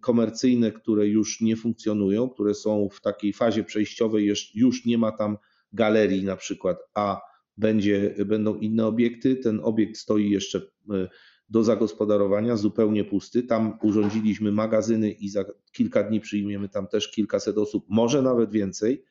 komercyjne, 0.00 0.72
które 0.72 1.08
już 1.08 1.40
nie 1.40 1.56
funkcjonują, 1.56 2.28
które 2.28 2.54
są 2.54 2.88
w 2.92 3.00
takiej 3.00 3.32
fazie 3.32 3.64
przejściowej, 3.64 4.32
już 4.54 4.86
nie 4.86 4.98
ma 4.98 5.12
tam 5.12 5.36
galerii 5.72 6.24
na 6.24 6.36
przykład, 6.36 6.78
a 6.94 7.20
będzie, 7.56 8.14
będą 8.26 8.58
inne 8.58 8.86
obiekty. 8.86 9.36
Ten 9.36 9.60
obiekt 9.62 9.96
stoi 9.96 10.30
jeszcze 10.30 10.58
y, 10.58 11.08
do 11.52 11.64
zagospodarowania, 11.64 12.56
zupełnie 12.56 13.04
pusty. 13.04 13.42
Tam 13.42 13.78
urządziliśmy 13.82 14.52
magazyny 14.52 15.10
i 15.10 15.28
za 15.28 15.44
kilka 15.72 16.02
dni 16.02 16.20
przyjmiemy 16.20 16.68
tam 16.68 16.86
też 16.86 17.10
kilkaset 17.10 17.58
osób, 17.58 17.84
może 17.88 18.22
nawet 18.22 18.50
więcej. 18.50 19.04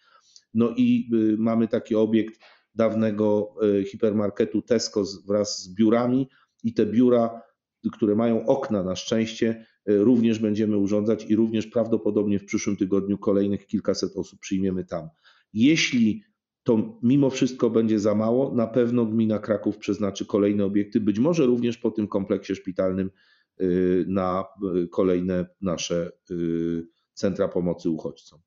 No 0.54 0.74
i 0.78 1.10
y, 1.14 1.38
mamy 1.38 1.68
taki 1.68 1.96
obiekt 1.96 2.40
dawnego 2.76 3.56
y, 3.80 3.84
hipermarketu 3.86 4.62
Tesco 4.62 5.04
wraz 5.28 5.64
z 5.64 5.74
biurami 5.74 6.30
i 6.64 6.74
te 6.74 6.86
biura, 6.86 7.42
które 7.92 8.16
mają 8.16 8.46
okna 8.46 8.84
na 8.84 8.96
szczęście, 8.96 9.66
y, 9.90 9.98
również 9.98 10.40
będziemy 10.40 10.78
urządzać 10.78 11.26
i 11.26 11.36
również 11.36 11.68
prawdopodobnie 11.68 12.40
w 12.40 12.46
przyszłym 12.46 12.78
tygodniu 12.78 13.18
kolejnych 13.18 13.68
kilkaset 13.68 14.16
osób 14.16 14.40
przyjmiemy 14.40 14.86
tam. 14.86 15.10
Jeśli 15.54 16.24
to 16.64 17.00
mimo 17.04 17.30
wszystko 17.30 17.70
będzie 17.70 18.00
za 18.00 18.16
mało. 18.16 18.56
Na 18.56 18.68
pewno 18.68 19.06
gmina 19.06 19.40
Kraków 19.40 19.78
przeznaczy 19.78 20.26
kolejne 20.26 20.66
obiekty, 20.66 21.00
być 21.00 21.20
może 21.20 21.46
również 21.46 21.78
po 21.78 21.92
tym 21.92 22.08
kompleksie 22.08 22.56
szpitalnym 22.56 23.12
y, 23.62 24.06
na 24.08 24.46
y, 24.76 24.88
kolejne 24.88 25.46
nasze 25.62 26.12
y, 26.32 26.88
centra 27.14 27.48
pomocy 27.48 27.90
uchodźcom. 27.90 28.40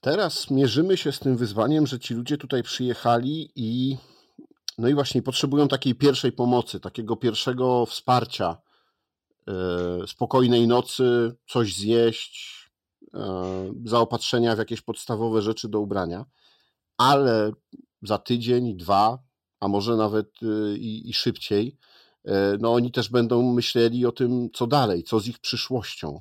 Teraz 0.00 0.50
mierzymy 0.50 0.96
się 0.96 1.12
z 1.12 1.18
tym 1.18 1.36
wyzwaniem, 1.36 1.86
że 1.86 1.98
ci 1.98 2.14
ludzie 2.14 2.38
tutaj 2.38 2.62
przyjechali 2.62 3.50
i 3.56 3.96
no 4.78 4.88
i 4.88 4.94
właśnie 4.94 5.22
potrzebują 5.22 5.68
takiej 5.68 5.94
pierwszej 5.94 6.32
pomocy, 6.32 6.80
takiego 6.80 7.16
pierwszego 7.16 7.86
wsparcia, 7.86 8.56
spokojnej 10.06 10.66
nocy, 10.66 11.32
coś 11.48 11.74
zjeść, 11.74 12.61
zaopatrzenia 13.84 14.54
w 14.54 14.58
jakieś 14.58 14.80
podstawowe 14.80 15.42
rzeczy 15.42 15.68
do 15.68 15.80
ubrania, 15.80 16.24
ale 16.98 17.52
za 18.02 18.18
tydzień, 18.18 18.76
dwa, 18.76 19.18
a 19.60 19.68
może 19.68 19.96
nawet 19.96 20.42
y, 20.42 20.78
i, 20.78 21.10
i 21.10 21.12
szybciej, 21.12 21.76
e, 22.24 22.56
no 22.60 22.74
oni 22.74 22.92
też 22.92 23.10
będą 23.10 23.52
myśleli 23.52 24.06
o 24.06 24.12
tym, 24.12 24.48
co 24.52 24.66
dalej, 24.66 25.02
co 25.02 25.20
z 25.20 25.28
ich 25.28 25.38
przyszłością. 25.38 26.20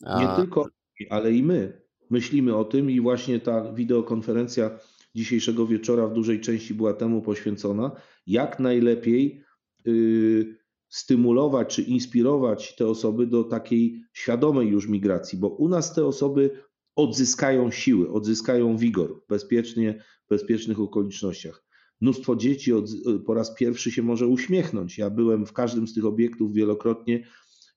Nie 0.00 0.28
tylko, 0.36 0.68
ale 1.10 1.32
i 1.32 1.42
my 1.42 1.82
myślimy 2.10 2.56
o 2.56 2.64
tym 2.64 2.90
i 2.90 3.00
właśnie 3.00 3.40
ta 3.40 3.72
wideokonferencja 3.72 4.70
dzisiejszego 5.14 5.66
wieczora 5.66 6.06
w 6.06 6.14
dużej 6.14 6.40
części 6.40 6.74
była 6.74 6.94
temu 6.94 7.22
poświęcona, 7.22 7.90
jak 8.26 8.60
najlepiej 8.60 9.44
yy, 9.84 10.61
stymulować 10.92 11.74
czy 11.74 11.82
inspirować 11.82 12.76
te 12.76 12.86
osoby 12.86 13.26
do 13.26 13.44
takiej 13.44 14.04
świadomej 14.12 14.68
już 14.68 14.88
migracji, 14.88 15.38
bo 15.38 15.48
u 15.48 15.68
nas 15.68 15.94
te 15.94 16.06
osoby 16.06 16.50
odzyskają 16.96 17.70
siły, 17.70 18.10
odzyskają 18.10 18.76
wigor 18.76 19.24
bezpiecznie, 19.28 20.02
w 20.26 20.28
bezpiecznych 20.28 20.80
okolicznościach. 20.80 21.64
Mnóstwo 22.00 22.36
dzieci 22.36 22.72
od, 22.72 22.90
po 23.26 23.34
raz 23.34 23.54
pierwszy 23.54 23.90
się 23.90 24.02
może 24.02 24.26
uśmiechnąć. 24.26 24.98
Ja 24.98 25.10
byłem 25.10 25.46
w 25.46 25.52
każdym 25.52 25.88
z 25.88 25.94
tych 25.94 26.04
obiektów 26.04 26.52
wielokrotnie 26.52 27.26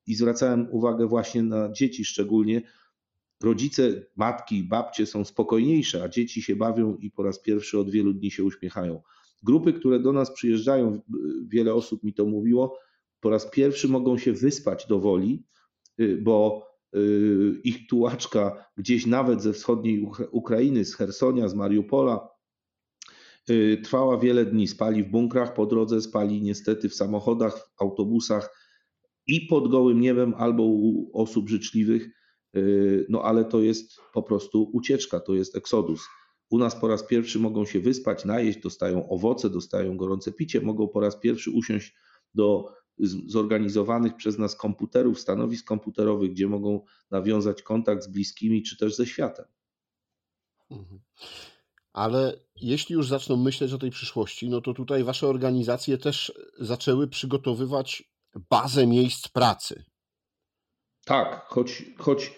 i 0.07 0.15
zwracałem 0.15 0.67
uwagę 0.71 1.07
właśnie 1.07 1.43
na 1.43 1.71
dzieci 1.71 2.05
szczególnie. 2.05 2.61
Rodzice, 3.43 4.05
matki, 4.15 4.63
babcie 4.63 5.05
są 5.05 5.25
spokojniejsze, 5.25 6.03
a 6.03 6.09
dzieci 6.09 6.41
się 6.41 6.55
bawią 6.55 6.95
i 6.95 7.11
po 7.11 7.23
raz 7.23 7.41
pierwszy 7.41 7.79
od 7.79 7.89
wielu 7.89 8.13
dni 8.13 8.31
się 8.31 8.43
uśmiechają. 8.43 9.01
Grupy, 9.43 9.73
które 9.73 9.99
do 9.99 10.13
nas 10.13 10.31
przyjeżdżają, 10.31 11.01
wiele 11.47 11.73
osób 11.73 12.03
mi 12.03 12.13
to 12.13 12.25
mówiło, 12.25 12.77
po 13.19 13.29
raz 13.29 13.49
pierwszy 13.51 13.87
mogą 13.87 14.17
się 14.17 14.33
wyspać 14.33 14.87
do 14.87 14.99
woli, 14.99 15.45
y, 16.01 16.17
bo 16.21 16.67
y, 16.95 17.61
ich 17.63 17.87
tułaczka 17.87 18.65
gdzieś 18.77 19.05
nawet 19.05 19.41
ze 19.41 19.53
wschodniej 19.53 20.07
Ukrainy, 20.31 20.85
z 20.85 20.95
Hersonia, 20.95 21.47
z 21.47 21.55
Mariupola, 21.55 22.29
y, 23.49 23.81
trwała 23.83 24.17
wiele 24.17 24.45
dni. 24.45 24.67
Spali 24.67 25.03
w 25.03 25.09
bunkrach 25.09 25.53
po 25.53 25.65
drodze, 25.65 26.01
spali 26.01 26.41
niestety 26.41 26.89
w 26.89 26.95
samochodach, 26.95 27.57
w 27.57 27.81
autobusach 27.81 28.65
i 29.27 29.41
pod 29.41 29.67
gołym 29.71 30.01
niebem, 30.01 30.33
albo 30.37 30.63
u 30.63 31.11
osób 31.13 31.49
życzliwych. 31.49 32.09
No 33.09 33.21
ale 33.21 33.45
to 33.45 33.61
jest 33.61 33.99
po 34.13 34.23
prostu 34.23 34.69
ucieczka, 34.73 35.19
to 35.19 35.33
jest 35.33 35.55
eksodus. 35.55 36.01
U 36.49 36.57
nas 36.57 36.75
po 36.75 36.87
raz 36.87 37.07
pierwszy 37.07 37.39
mogą 37.39 37.65
się 37.65 37.79
wyspać, 37.79 38.25
najeść, 38.25 38.59
dostają 38.59 39.09
owoce, 39.09 39.49
dostają 39.49 39.97
gorące 39.97 40.31
picie, 40.31 40.61
mogą 40.61 40.87
po 40.87 40.99
raz 40.99 41.19
pierwszy 41.19 41.51
usiąść 41.51 41.95
do 42.33 42.73
zorganizowanych 43.27 44.15
przez 44.15 44.37
nas 44.37 44.55
komputerów, 44.55 45.19
stanowisk 45.19 45.65
komputerowych, 45.65 46.31
gdzie 46.31 46.47
mogą 46.47 46.85
nawiązać 47.11 47.61
kontakt 47.61 48.03
z 48.03 48.07
bliskimi 48.07 48.63
czy 48.63 48.77
też 48.77 48.95
ze 48.95 49.05
światem. 49.05 49.45
Mhm. 50.69 50.99
Ale 51.93 52.39
jeśli 52.55 52.93
już 52.93 53.07
zaczną 53.07 53.37
myśleć 53.37 53.73
o 53.73 53.77
tej 53.77 53.91
przyszłości, 53.91 54.49
no 54.49 54.61
to 54.61 54.73
tutaj 54.73 55.03
wasze 55.03 55.27
organizacje 55.27 55.97
też 55.97 56.33
zaczęły 56.59 57.07
przygotowywać 57.07 58.11
bazę 58.49 58.87
miejsc 58.87 59.27
pracy. 59.27 59.83
Tak, 61.05 61.45
choć, 61.47 61.83
choć, 61.97 62.33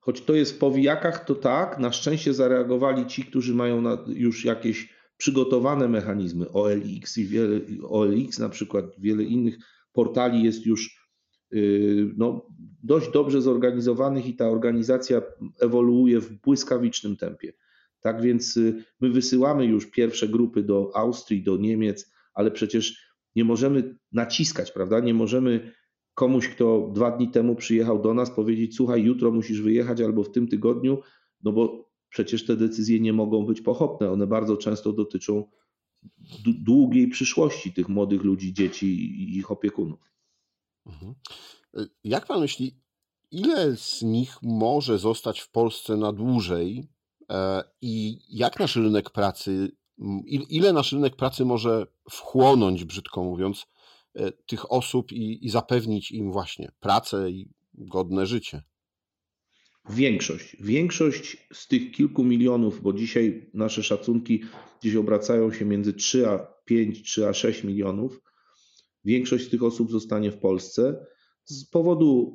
choć 0.00 0.20
to 0.20 0.34
jest 0.34 0.54
w 0.54 0.58
powijakach, 0.58 1.24
to 1.24 1.34
tak. 1.34 1.78
Na 1.78 1.92
szczęście 1.92 2.34
zareagowali 2.34 3.06
ci, 3.06 3.24
którzy 3.24 3.54
mają 3.54 3.82
już 4.06 4.44
jakieś 4.44 4.88
przygotowane 5.16 5.88
mechanizmy. 5.88 6.52
OLX 6.52 7.18
i 7.18 7.26
wiele, 7.26 7.60
OLX 7.88 8.38
na 8.38 8.48
przykład, 8.48 8.84
wiele 8.98 9.22
innych 9.22 9.58
portali 9.98 10.42
jest 10.42 10.66
już 10.66 11.08
y, 11.52 12.14
no, 12.16 12.46
dość 12.82 13.10
dobrze 13.12 13.42
zorganizowanych 13.42 14.26
i 14.26 14.36
ta 14.36 14.48
organizacja 14.48 15.22
ewoluuje 15.60 16.20
w 16.20 16.40
błyskawicznym 16.40 17.16
tempie. 17.16 17.52
Tak 18.00 18.22
więc 18.22 18.56
y, 18.56 18.84
my 19.00 19.10
wysyłamy 19.10 19.66
już 19.66 19.90
pierwsze 19.90 20.28
grupy 20.28 20.62
do 20.62 20.90
Austrii, 20.94 21.42
do 21.42 21.56
Niemiec, 21.56 22.12
ale 22.34 22.50
przecież 22.50 23.14
nie 23.36 23.44
możemy 23.44 23.98
naciskać, 24.12 24.72
prawda? 24.72 25.00
Nie 25.00 25.14
możemy 25.14 25.72
komuś, 26.14 26.48
kto 26.48 26.90
dwa 26.94 27.10
dni 27.10 27.28
temu 27.30 27.56
przyjechał 27.56 28.02
do 28.02 28.14
nas, 28.14 28.30
powiedzieć: 28.30 28.76
Słuchaj, 28.76 29.02
jutro 29.02 29.30
musisz 29.30 29.62
wyjechać 29.62 30.00
albo 30.00 30.24
w 30.24 30.30
tym 30.32 30.48
tygodniu, 30.48 30.98
no 31.44 31.52
bo 31.52 31.90
przecież 32.08 32.46
te 32.46 32.56
decyzje 32.56 33.00
nie 33.00 33.12
mogą 33.12 33.46
być 33.46 33.60
pochopne. 33.60 34.10
One 34.10 34.26
bardzo 34.26 34.56
często 34.56 34.92
dotyczą 34.92 35.44
długiej 36.46 37.08
przyszłości 37.08 37.72
tych 37.72 37.88
młodych 37.88 38.22
ludzi, 38.22 38.52
dzieci 38.52 38.86
i 38.86 39.36
ich 39.36 39.50
opiekunów. 39.50 40.00
Mhm. 40.86 41.14
Jak 42.04 42.26
pan 42.26 42.40
myśli, 42.40 42.80
ile 43.30 43.76
z 43.76 44.02
nich 44.02 44.38
może 44.42 44.98
zostać 44.98 45.40
w 45.40 45.50
Polsce 45.50 45.96
na 45.96 46.12
dłużej 46.12 46.88
e, 47.30 47.64
i 47.80 48.18
jak 48.28 48.60
nasz 48.60 48.76
rynek 48.76 49.10
pracy, 49.10 49.76
ile 50.48 50.72
nasz 50.72 50.92
rynek 50.92 51.16
pracy 51.16 51.44
może 51.44 51.86
wchłonąć, 52.10 52.84
brzydko 52.84 53.24
mówiąc, 53.24 53.66
e, 54.14 54.32
tych 54.32 54.72
osób 54.72 55.12
i, 55.12 55.46
i 55.46 55.48
zapewnić 55.48 56.10
im 56.10 56.32
właśnie 56.32 56.72
pracę 56.80 57.30
i 57.30 57.50
godne 57.74 58.26
życie? 58.26 58.62
Większość. 59.90 60.56
Większość 60.60 61.48
z 61.52 61.68
tych 61.68 61.90
kilku 61.90 62.24
milionów, 62.24 62.82
bo 62.82 62.92
dzisiaj 62.92 63.50
nasze 63.54 63.82
szacunki 63.82 64.42
gdzieś 64.80 64.94
obracają 64.96 65.52
się 65.52 65.64
między 65.64 65.92
3 65.92 66.28
a 66.28 66.54
5, 66.64 67.02
3 67.02 67.28
a 67.28 67.32
6 67.32 67.64
milionów. 67.64 68.20
Większość 69.04 69.46
z 69.46 69.50
tych 69.50 69.62
osób 69.62 69.90
zostanie 69.90 70.32
w 70.32 70.38
Polsce 70.38 71.06
z 71.44 71.64
powodu 71.64 72.34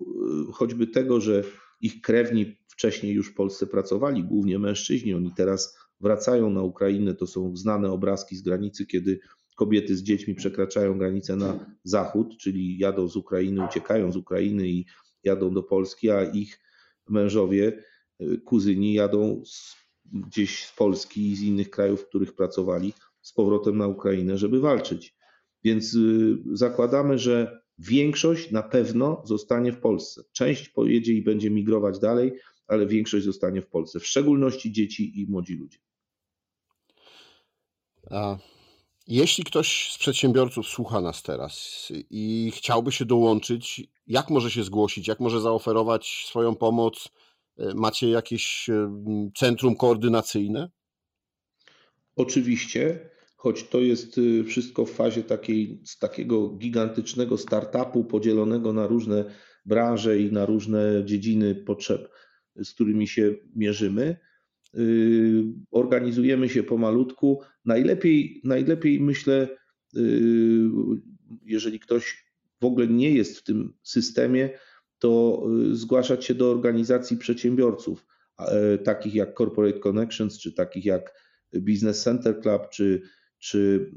y, 0.49 0.53
choćby 0.53 0.87
tego, 0.87 1.21
że 1.21 1.43
ich 1.81 2.01
krewni 2.01 2.57
wcześniej 2.67 3.13
już 3.13 3.29
w 3.29 3.33
Polsce 3.33 3.67
pracowali, 3.67 4.23
głównie 4.23 4.59
mężczyźni, 4.59 5.13
oni 5.13 5.31
teraz 5.37 5.77
wracają 5.99 6.49
na 6.49 6.61
Ukrainę. 6.61 7.15
To 7.15 7.27
są 7.27 7.55
znane 7.55 7.91
obrazki 7.91 8.35
z 8.35 8.41
granicy, 8.41 8.85
kiedy 8.85 9.19
kobiety 9.55 9.95
z 9.95 10.03
dziećmi 10.03 10.35
przekraczają 10.35 10.97
granicę 10.97 11.35
na 11.35 11.75
zachód, 11.83 12.37
czyli 12.37 12.77
jadą 12.77 13.07
z 13.07 13.15
Ukrainy, 13.15 13.65
uciekają 13.65 14.11
z 14.11 14.15
Ukrainy 14.15 14.69
i 14.69 14.85
jadą 15.23 15.53
do 15.53 15.63
Polski, 15.63 16.09
a 16.09 16.23
ich 16.23 16.59
mężowie, 17.09 17.83
y, 18.21 18.37
kuzyni 18.37 18.93
jadą 18.93 19.43
z, 19.45 19.75
gdzieś 20.05 20.65
z 20.65 20.75
Polski 20.75 21.31
i 21.31 21.35
z 21.35 21.41
innych 21.41 21.69
krajów, 21.69 22.01
w 22.01 22.07
których 22.07 22.35
pracowali, 22.35 22.93
z 23.21 23.33
powrotem 23.33 23.77
na 23.77 23.87
Ukrainę, 23.87 24.37
żeby 24.37 24.59
walczyć. 24.59 25.15
Więc 25.63 25.93
y, 25.93 26.37
zakładamy, 26.53 27.19
że 27.19 27.63
większość 27.77 28.51
na 28.51 28.63
pewno 28.63 29.21
zostanie 29.25 29.71
w 29.71 29.79
Polsce. 29.79 30.23
Część 30.31 30.69
pojedzie 30.69 31.13
i 31.13 31.21
będzie 31.21 31.49
migrować 31.49 31.99
dalej, 31.99 32.33
ale 32.67 32.87
większość 32.87 33.25
zostanie 33.25 33.61
w 33.61 33.67
Polsce, 33.67 33.99
w 33.99 34.05
szczególności 34.05 34.71
dzieci 34.71 35.21
i 35.21 35.27
młodzi 35.27 35.55
ludzie. 35.55 35.77
A 38.09 38.37
jeśli 39.07 39.43
ktoś 39.43 39.91
z 39.91 39.97
przedsiębiorców 39.97 40.67
słucha 40.67 41.01
nas 41.01 41.23
teraz 41.23 41.87
i 42.09 42.51
chciałby 42.55 42.91
się 42.91 43.05
dołączyć, 43.05 43.83
jak 44.07 44.29
może 44.29 44.51
się 44.51 44.63
zgłosić, 44.63 45.07
jak 45.07 45.19
może 45.19 45.41
zaoferować 45.41 46.25
swoją 46.27 46.55
pomoc? 46.55 47.09
E, 47.57 47.73
macie 47.75 48.09
jakieś 48.09 48.69
centrum 49.37 49.75
koordynacyjne? 49.75 50.69
Oczywiście, 52.15 53.09
choć 53.35 53.63
to 53.63 53.79
jest 53.79 54.17
y, 54.17 54.43
wszystko 54.43 54.85
w 54.85 54.91
fazie 54.91 55.23
takiej, 55.23 55.81
z 55.85 55.99
takiego 55.99 56.49
gigantycznego 56.49 57.37
startupu 57.37 58.03
podzielonego 58.03 58.73
na 58.73 58.87
różne 58.87 59.25
branże 59.65 60.19
i 60.19 60.31
na 60.31 60.45
różne 60.45 61.05
dziedziny 61.05 61.55
potrzeb, 61.55 62.09
z 62.55 62.73
którymi 62.73 63.07
się 63.07 63.35
mierzymy 63.55 64.17
organizujemy 65.71 66.49
się 66.49 66.63
pomalutku. 66.63 67.41
Najlepiej, 67.65 68.41
najlepiej 68.43 68.99
myślę, 68.99 69.47
y, 69.97 70.69
jeżeli 71.45 71.79
ktoś 71.79 72.25
w 72.61 72.65
ogóle 72.65 72.87
nie 72.87 73.11
jest 73.11 73.37
w 73.37 73.43
tym 73.43 73.73
systemie, 73.83 74.49
to 74.99 75.43
y, 75.71 75.75
zgłaszać 75.75 76.25
się 76.25 76.35
do 76.35 76.51
organizacji 76.51 77.17
przedsiębiorców, 77.17 78.05
e, 78.39 78.77
takich 78.77 79.15
jak 79.15 79.37
Corporate 79.37 79.79
Connections, 79.79 80.39
czy 80.39 80.53
takich 80.53 80.85
jak 80.85 81.23
Business 81.53 82.03
Center 82.03 82.41
Club, 82.41 82.69
czy, 82.69 83.01
czy 83.39 83.91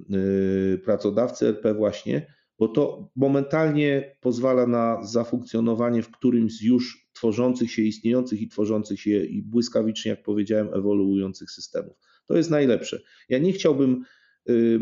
pracodawcy 0.85 1.47
RP 1.47 1.75
właśnie, 1.75 2.35
bo 2.59 2.69
to 2.69 3.11
momentalnie 3.17 4.17
pozwala 4.21 4.67
na 4.67 5.03
zafunkcjonowanie 5.03 6.03
w 6.03 6.11
którymś 6.11 6.53
z 6.53 6.63
już 6.63 7.06
tworzących 7.17 7.71
się, 7.71 7.83
istniejących 7.83 8.43
i 8.43 8.49
tworzących 8.49 9.01
się 9.01 9.25
i 9.25 9.43
błyskawicznie, 9.43 10.11
jak 10.11 10.23
powiedziałem, 10.23 10.69
ewoluujących 10.75 11.51
systemów. 11.51 11.97
To 12.27 12.37
jest 12.37 12.51
najlepsze. 12.51 13.01
Ja 13.29 13.39
nie 13.39 13.53
chciałbym 13.53 14.03
y, 14.49 14.81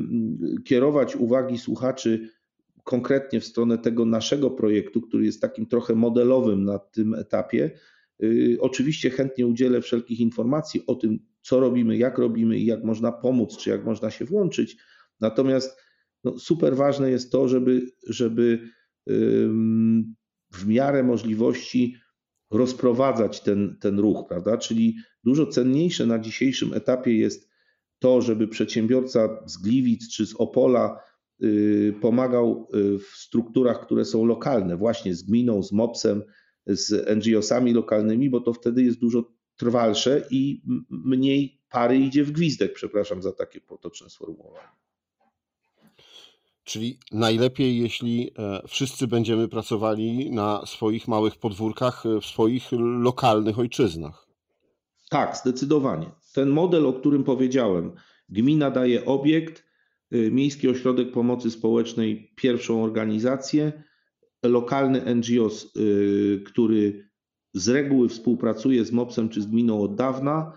kierować 0.64 1.16
uwagi 1.16 1.59
słuchaczy 1.59 2.29
konkretnie 2.85 3.40
w 3.40 3.44
stronę 3.44 3.79
tego 3.79 4.05
naszego 4.05 4.51
projektu, 4.51 5.01
który 5.01 5.25
jest 5.25 5.40
takim 5.40 5.66
trochę 5.66 5.94
modelowym 5.94 6.64
na 6.64 6.79
tym 6.79 7.14
etapie. 7.14 7.70
Y, 8.23 8.57
oczywiście 8.61 9.11
chętnie 9.11 9.47
udzielę 9.47 9.81
wszelkich 9.81 10.20
informacji 10.20 10.87
o 10.87 10.94
tym, 10.94 11.18
co 11.42 11.61
robimy, 11.61 11.97
jak 11.97 12.18
robimy 12.18 12.59
i 12.59 12.66
jak 12.66 12.85
można 12.85 13.12
pomóc, 13.12 13.57
czy 13.57 13.70
jak 13.70 13.85
można 13.85 14.11
się 14.11 14.25
włączyć. 14.25 14.77
Natomiast 15.20 15.81
no, 16.25 16.38
super 16.38 16.77
ważne 16.77 17.11
jest 17.11 17.33
to, 17.33 17.49
żeby, 17.49 17.90
żeby 18.09 18.68
w 20.53 20.66
miarę 20.66 21.03
możliwości 21.03 21.97
rozprowadzać 22.54 23.40
ten, 23.40 23.76
ten 23.80 23.98
ruch, 23.98 24.28
prawda? 24.28 24.58
Czyli 24.58 24.96
dużo 25.24 25.46
cenniejsze 25.46 26.06
na 26.06 26.18
dzisiejszym 26.18 26.74
etapie 26.74 27.18
jest 27.18 27.48
to, 27.98 28.20
żeby 28.20 28.48
przedsiębiorca 28.48 29.28
z 29.46 29.56
Gliwic 29.56 30.08
czy 30.08 30.26
z 30.26 30.34
Opola 30.34 31.00
y, 31.42 31.94
pomagał 32.00 32.68
y, 32.74 32.98
w 32.98 33.06
strukturach, 33.06 33.86
które 33.86 34.04
są 34.04 34.24
lokalne, 34.24 34.76
właśnie 34.76 35.14
z 35.14 35.22
gminą, 35.22 35.62
z 35.62 35.72
MOPS-em, 35.72 36.22
z 36.66 37.18
NGO-sami 37.18 37.72
lokalnymi, 37.72 38.30
bo 38.30 38.40
to 38.40 38.52
wtedy 38.52 38.82
jest 38.82 38.98
dużo 38.98 39.32
trwalsze 39.56 40.26
i 40.30 40.62
mniej 40.90 41.60
pary 41.70 41.98
idzie 41.98 42.24
w 42.24 42.32
gwizdek, 42.32 42.72
przepraszam 42.72 43.22
za 43.22 43.32
takie 43.32 43.60
potoczne 43.60 44.10
sformułowanie. 44.10 44.84
Czyli 46.64 46.98
najlepiej, 47.12 47.79
jeśli 47.79 48.31
e, 48.38 48.61
wszyscy 48.68 49.07
będziemy 49.07 49.48
pracowali 49.48 50.31
na 50.31 50.66
swoich 50.66 51.09
małych 51.09 51.37
podwórkach, 51.37 52.07
e, 52.07 52.20
w 52.20 52.27
swoich 52.27 52.72
lokalnych 52.79 53.59
ojczyznach. 53.59 54.27
Tak, 55.11 55.37
zdecydowanie. 55.37 56.11
Ten 56.35 56.48
model, 56.48 56.87
o 56.87 56.92
którym 56.92 57.24
powiedziałem, 57.24 57.92
gmina 58.29 58.70
daje 58.70 59.05
obiekt, 59.05 59.64
e, 60.12 60.31
Miejski 60.31 60.68
Ośrodek 60.68 61.12
Pomocy 61.12 61.50
Społecznej 61.50 62.33
pierwszą 62.37 62.85
organizację, 62.85 63.72
lokalny 64.42 65.14
NGO, 65.14 65.48
który 66.44 67.09
z 67.53 67.68
reguły 67.68 68.09
współpracuje 68.09 68.85
z 68.85 68.92
MOPS-em 68.92 69.29
czy 69.29 69.42
z 69.42 69.46
gminą 69.46 69.83
od 69.83 69.94
dawna, 69.94 70.53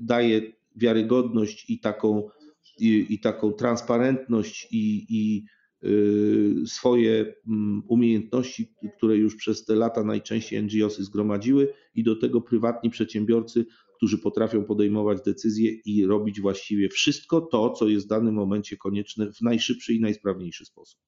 daje 0.00 0.42
wiarygodność 0.76 1.70
i 1.70 1.80
taką 1.80 2.28
i, 2.78 3.06
i 3.14 3.20
taką 3.20 3.52
transparentność 3.52 4.68
i, 4.70 5.06
i 5.08 5.44
y, 5.84 6.54
swoje 6.66 7.34
mm, 7.48 7.82
umiejętności, 7.88 8.74
które 8.96 9.16
już 9.16 9.36
przez 9.36 9.64
te 9.64 9.74
lata 9.74 10.04
najczęściej 10.04 10.62
NGOsy 10.62 11.04
zgromadziły 11.04 11.74
i 11.94 12.02
do 12.02 12.16
tego 12.16 12.40
prywatni 12.40 12.90
przedsiębiorcy, 12.90 13.66
którzy 13.96 14.18
potrafią 14.18 14.64
podejmować 14.64 15.18
decyzje 15.24 15.72
i 15.84 16.06
robić 16.06 16.40
właściwie 16.40 16.88
wszystko 16.88 17.40
to, 17.40 17.70
co 17.70 17.88
jest 17.88 18.06
w 18.06 18.08
danym 18.08 18.34
momencie 18.34 18.76
konieczne 18.76 19.32
w 19.32 19.40
najszybszy 19.40 19.94
i 19.94 20.00
najsprawniejszy 20.00 20.64
sposób. 20.64 21.00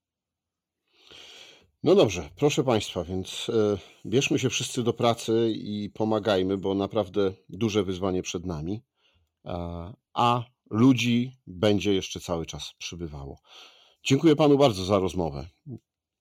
No 1.83 1.94
dobrze, 1.94 2.31
proszę 2.37 2.64
Państwa, 2.64 3.05
więc 3.05 3.50
e, 3.50 3.79
bierzmy 4.07 4.38
się 4.38 4.50
wszyscy 4.50 4.83
do 4.83 4.92
pracy 4.92 5.53
i 5.55 5.90
pomagajmy, 5.94 6.57
bo 6.57 6.74
naprawdę 6.74 7.33
duże 7.48 7.85
wyzwanie 7.85 8.22
przed 8.22 8.46
nami. 8.46 8.83
A 10.14 10.44
ludzi 10.70 11.33
będzie 11.46 11.94
jeszcze 11.94 12.20
cały 12.20 12.46
czas 12.46 12.72
przybywało. 12.79 13.38
Dziękuję 14.05 14.37
panu 14.37 14.59
bardzo 14.59 14.85
za 14.85 14.98
rozmowę. 14.98 15.46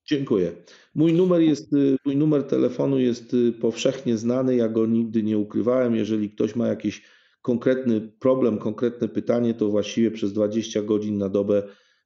Dziękuję. 0.06 0.52
Mój 0.96 1.14
numer, 1.14 1.42
jest, 1.42 1.74
y, 1.74 1.98
mój 2.06 2.18
numer 2.18 2.44
telefonu 2.44 3.00
jest 3.00 3.34
y, 3.34 3.52
powszechnie 3.52 4.18
znany, 4.18 4.56
ja 4.56 4.70
go 4.70 4.86
nigdy 4.86 5.24
nie 5.24 5.38
ukrywałem. 5.38 5.96
Jeżeli 5.96 6.30
ktoś 6.30 6.56
ma 6.56 6.68
jakiś 6.68 7.04
konkretny 7.42 8.02
problem, 8.02 8.58
konkretne 8.58 9.08
pytanie, 9.08 9.54
to 9.54 9.70
właściwie 9.70 10.12
przez 10.12 10.34
20 10.34 10.82
godzin 10.82 11.18
na 11.18 11.30
dobę 11.30 11.64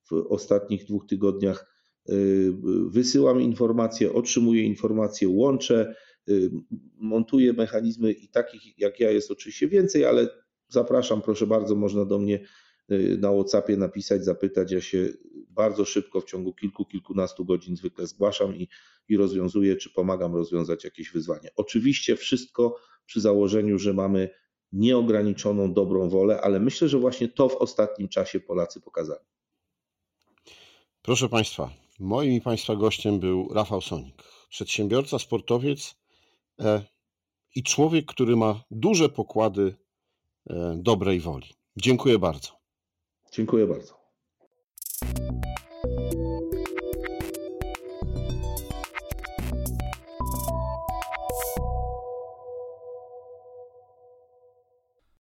w 0.09 0.13
ostatnich 0.13 0.85
dwóch 0.85 1.05
tygodniach 1.05 1.73
y, 2.09 2.53
wysyłam 2.87 3.41
informacje, 3.41 4.13
otrzymuję 4.13 4.63
informacje, 4.63 5.29
łączę, 5.29 5.95
montuję 6.97 7.53
mechanizmy 7.53 8.11
i 8.11 8.29
takich 8.29 8.79
jak 8.79 8.99
ja 8.99 9.11
jest 9.11 9.31
oczywiście 9.31 9.67
więcej, 9.67 10.05
ale 10.05 10.29
Zapraszam, 10.69 11.21
proszę 11.21 11.47
bardzo, 11.47 11.75
można 11.75 12.05
do 12.05 12.19
mnie 12.19 12.39
y, 12.91 13.17
na 13.19 13.31
WhatsAppie 13.31 13.77
napisać, 13.77 14.25
zapytać. 14.25 14.71
Ja 14.71 14.81
się 14.81 15.09
bardzo 15.49 15.85
szybko, 15.85 16.21
w 16.21 16.25
ciągu 16.25 16.53
kilku, 16.53 16.85
kilkunastu 16.85 17.45
godzin 17.45 17.75
zwykle 17.75 18.07
zgłaszam 18.07 18.55
i, 18.55 18.67
i 19.09 19.17
rozwiązuję, 19.17 19.75
czy 19.75 19.89
pomagam 19.89 20.35
rozwiązać 20.35 20.83
jakieś 20.83 21.11
wyzwanie. 21.11 21.49
Oczywiście 21.55 22.15
wszystko 22.15 22.75
przy 23.05 23.21
założeniu, 23.21 23.79
że 23.79 23.93
mamy 23.93 24.29
nieograniczoną 24.71 25.73
dobrą 25.73 26.09
wolę, 26.09 26.41
ale 26.41 26.59
myślę, 26.59 26.89
że 26.89 26.99
właśnie 26.99 27.27
to 27.27 27.49
w 27.49 27.55
ostatnim 27.55 28.07
czasie 28.07 28.39
Polacy 28.39 28.81
pokazali. 28.81 29.25
Proszę 31.01 31.29
Państwa, 31.29 31.69
moim 31.99 32.31
i 32.31 32.41
Państwa 32.41 32.75
gościem 32.75 33.19
był 33.19 33.53
Rafał 33.53 33.81
Sonik, 33.81 34.23
przedsiębiorca, 34.49 35.19
sportowiec 35.19 35.95
e, 36.59 36.83
i 37.55 37.63
człowiek, 37.63 38.05
który 38.05 38.35
ma 38.35 38.63
duże 38.71 39.09
pokłady 39.09 39.75
dobrej 40.75 41.19
woli. 41.19 41.47
Dziękuję 41.77 42.19
bardzo. 42.19 42.49
Dziękuję 43.31 43.67
bardzo. 43.67 43.97